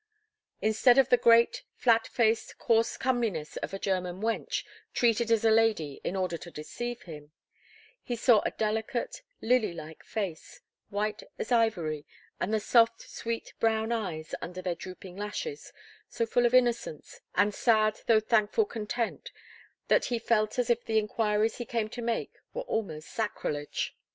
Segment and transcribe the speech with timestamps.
[0.63, 4.63] Instead of the great, flat faced, coarse comeliness of a German wench,
[4.95, 7.33] treated as a lady in order to deceive him,
[8.01, 12.07] he saw a delicate, lily like face, white as ivory,
[12.39, 15.71] and the soft, sweet brown eyes under their drooping lashes,
[16.09, 19.31] so full of innocence and sad though thankful content,
[19.87, 23.95] that he felt as if the inquiries he came to make were almost sacrilege.